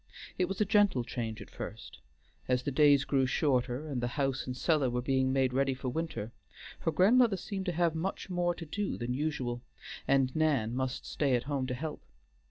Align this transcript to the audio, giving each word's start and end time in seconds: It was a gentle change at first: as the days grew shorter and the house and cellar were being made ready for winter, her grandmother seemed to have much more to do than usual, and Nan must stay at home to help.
It 0.39 0.47
was 0.47 0.59
a 0.59 0.65
gentle 0.65 1.03
change 1.03 1.43
at 1.43 1.49
first: 1.51 1.99
as 2.47 2.63
the 2.63 2.71
days 2.71 3.03
grew 3.05 3.27
shorter 3.27 3.87
and 3.87 4.01
the 4.01 4.07
house 4.17 4.47
and 4.47 4.57
cellar 4.57 4.89
were 4.89 5.03
being 5.03 5.31
made 5.31 5.53
ready 5.53 5.75
for 5.75 5.89
winter, 5.89 6.31
her 6.79 6.91
grandmother 6.91 7.37
seemed 7.37 7.67
to 7.67 7.71
have 7.73 7.93
much 7.93 8.27
more 8.27 8.55
to 8.55 8.65
do 8.65 8.97
than 8.97 9.13
usual, 9.13 9.61
and 10.07 10.35
Nan 10.35 10.75
must 10.75 11.05
stay 11.05 11.35
at 11.35 11.43
home 11.43 11.67
to 11.67 11.75
help. 11.75 12.01